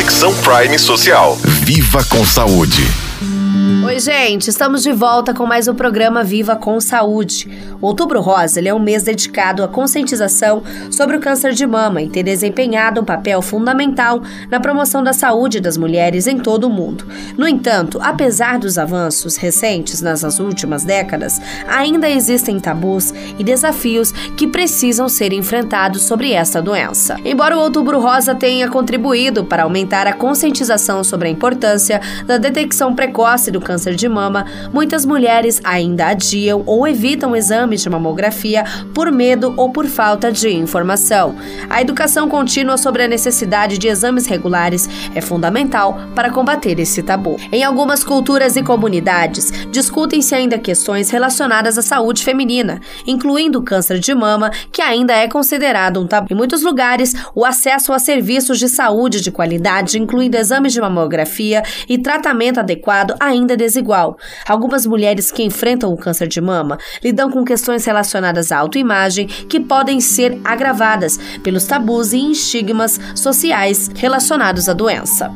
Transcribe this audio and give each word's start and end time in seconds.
Conexão 0.00 0.34
Prime 0.36 0.78
Social. 0.78 1.38
Viva 1.44 2.02
com 2.04 2.24
saúde. 2.24 3.09
Oi, 3.70 4.00
gente, 4.00 4.48
estamos 4.48 4.82
de 4.82 4.90
volta 4.92 5.32
com 5.32 5.46
mais 5.46 5.68
um 5.68 5.74
programa 5.74 6.24
Viva 6.24 6.56
com 6.56 6.80
Saúde. 6.80 7.48
O 7.80 7.86
Outubro 7.86 8.20
Rosa 8.20 8.60
é 8.60 8.74
um 8.74 8.80
mês 8.80 9.04
dedicado 9.04 9.62
à 9.62 9.68
conscientização 9.68 10.62
sobre 10.90 11.16
o 11.16 11.20
câncer 11.20 11.52
de 11.52 11.64
mama 11.66 12.02
e 12.02 12.08
tem 12.08 12.24
desempenhado 12.24 13.00
um 13.00 13.04
papel 13.04 13.40
fundamental 13.40 14.22
na 14.50 14.58
promoção 14.58 15.04
da 15.04 15.12
saúde 15.12 15.60
das 15.60 15.76
mulheres 15.76 16.26
em 16.26 16.36
todo 16.36 16.64
o 16.64 16.70
mundo. 16.70 17.06
No 17.38 17.46
entanto, 17.46 18.00
apesar 18.02 18.58
dos 18.58 18.76
avanços 18.76 19.36
recentes 19.36 20.02
nas 20.02 20.22
últimas 20.40 20.84
décadas, 20.84 21.40
ainda 21.68 22.10
existem 22.10 22.58
tabus 22.58 23.14
e 23.38 23.44
desafios 23.44 24.10
que 24.36 24.48
precisam 24.48 25.08
ser 25.08 25.32
enfrentados 25.32 26.02
sobre 26.02 26.32
esta 26.32 26.60
doença. 26.60 27.16
Embora 27.24 27.56
o 27.56 27.60
Outubro 27.60 28.00
Rosa 28.00 28.34
tenha 28.34 28.68
contribuído 28.68 29.44
para 29.44 29.62
aumentar 29.62 30.08
a 30.08 30.12
conscientização 30.12 31.04
sobre 31.04 31.28
a 31.28 31.30
importância 31.30 32.00
da 32.26 32.36
detecção 32.36 32.94
precoce 32.94 33.50
do 33.50 33.59
câncer 33.60 33.80
câncer 33.90 33.94
de 33.94 34.08
mama, 34.08 34.44
muitas 34.72 35.06
mulheres 35.06 35.60
ainda 35.64 36.08
adiam 36.08 36.62
ou 36.66 36.86
evitam 36.86 37.34
exames 37.34 37.80
de 37.80 37.88
mamografia 37.88 38.64
por 38.94 39.10
medo 39.10 39.54
ou 39.56 39.70
por 39.70 39.86
falta 39.86 40.30
de 40.30 40.50
informação. 40.50 41.34
A 41.68 41.80
educação 41.80 42.28
contínua 42.28 42.76
sobre 42.76 43.02
a 43.02 43.08
necessidade 43.08 43.78
de 43.78 43.88
exames 43.88 44.26
regulares 44.26 44.88
é 45.14 45.20
fundamental 45.20 45.98
para 46.14 46.30
combater 46.30 46.78
esse 46.78 47.02
tabu. 47.02 47.36
Em 47.50 47.64
algumas 47.64 48.04
culturas 48.04 48.56
e 48.56 48.62
comunidades, 48.62 49.50
discutem-se 49.70 50.34
ainda 50.34 50.58
questões 50.58 51.10
relacionadas 51.10 51.78
à 51.78 51.82
saúde 51.82 52.22
feminina, 52.22 52.80
incluindo 53.06 53.60
o 53.60 53.62
câncer 53.62 53.98
de 53.98 54.14
mama, 54.14 54.50
que 54.72 54.82
ainda 54.82 55.14
é 55.14 55.26
considerado 55.26 56.00
um 56.00 56.06
tabu. 56.06 56.28
Em 56.30 56.36
muitos 56.36 56.62
lugares, 56.62 57.14
o 57.34 57.44
acesso 57.44 57.92
a 57.92 57.98
serviços 57.98 58.58
de 58.58 58.68
saúde 58.68 59.20
de 59.20 59.30
qualidade, 59.30 59.98
incluindo 59.98 60.36
exames 60.36 60.72
de 60.72 60.80
mamografia 60.80 61.62
e 61.88 61.96
tratamento 61.96 62.60
adequado, 62.60 63.14
ainda 63.18 63.39
é 63.48 63.56
desigual. 63.56 64.16
Algumas 64.46 64.86
mulheres 64.86 65.30
que 65.30 65.42
enfrentam 65.42 65.92
o 65.92 65.96
câncer 65.96 66.28
de 66.28 66.40
mama 66.40 66.78
lidam 67.02 67.30
com 67.30 67.44
questões 67.44 67.84
relacionadas 67.84 68.52
à 68.52 68.58
autoimagem 68.58 69.26
que 69.26 69.60
podem 69.60 70.00
ser 70.00 70.38
agravadas 70.44 71.18
pelos 71.42 71.64
tabus 71.64 72.12
e 72.12 72.32
estigmas 72.32 73.00
sociais 73.14 73.88
relacionados 73.94 74.68
à 74.68 74.72
doença. 74.72 75.30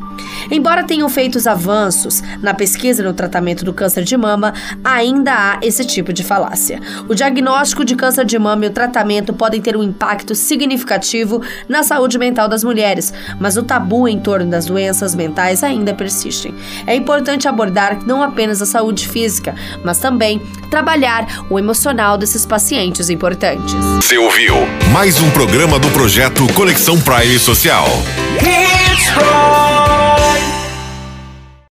Embora 0.50 0.84
tenham 0.84 1.08
feito 1.08 1.34
avanços 1.48 2.22
na 2.40 2.54
pesquisa 2.54 3.02
e 3.02 3.04
no 3.04 3.12
tratamento 3.12 3.64
do 3.64 3.72
câncer 3.72 4.04
de 4.04 4.16
mama, 4.16 4.54
ainda 4.82 5.32
há 5.32 5.58
esse 5.62 5.84
tipo 5.84 6.12
de 6.12 6.22
falácia. 6.22 6.80
O 7.08 7.14
diagnóstico 7.14 7.84
de 7.84 7.94
câncer 7.94 8.24
de 8.24 8.38
mama 8.38 8.64
e 8.64 8.68
o 8.68 8.72
tratamento 8.72 9.32
podem 9.32 9.60
ter 9.60 9.76
um 9.76 9.82
impacto 9.82 10.34
significativo 10.34 11.42
na 11.68 11.82
saúde 11.82 12.18
mental 12.18 12.48
das 12.48 12.64
mulheres, 12.64 13.12
mas 13.40 13.56
o 13.56 13.62
tabu 13.62 14.08
em 14.08 14.18
torno 14.18 14.50
das 14.50 14.66
doenças 14.66 15.14
mentais 15.14 15.62
ainda 15.62 15.94
persistem. 15.94 16.54
É 16.86 16.94
importante 16.94 17.48
abordar 17.48 18.04
não 18.06 18.22
apenas 18.22 18.62
a 18.62 18.66
saúde 18.66 19.08
física, 19.08 19.54
mas 19.84 19.98
também 19.98 20.40
trabalhar 20.70 21.44
o 21.50 21.58
emocional 21.58 22.16
desses 22.16 22.46
pacientes 22.46 23.10
importantes. 23.10 23.74
Você 23.96 24.18
ouviu 24.18 24.54
mais 24.92 25.20
um 25.20 25.30
programa 25.30 25.78
do 25.78 25.88
projeto 25.90 26.46
Conexão 26.54 27.00
Prime 27.00 27.38
Social. 27.38 27.86